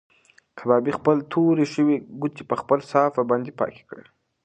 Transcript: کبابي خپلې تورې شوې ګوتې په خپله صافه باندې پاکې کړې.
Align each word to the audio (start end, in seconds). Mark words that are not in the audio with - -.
کبابي 0.57 0.91
خپلې 0.97 1.21
تورې 1.33 1.65
شوې 1.73 1.95
ګوتې 2.19 2.43
په 2.49 2.55
خپله 2.61 2.83
صافه 2.91 3.21
باندې 3.29 3.57
پاکې 3.59 3.83
کړې. 3.89 4.07